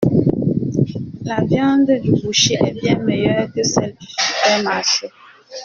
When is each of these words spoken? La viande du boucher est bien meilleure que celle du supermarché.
La 1.21 1.43
viande 1.45 1.91
du 2.01 2.11
boucher 2.23 2.55
est 2.59 2.73
bien 2.81 2.95
meilleure 2.97 3.53
que 3.53 3.61
celle 3.61 3.93
du 4.01 4.07
supermarché. 4.07 5.11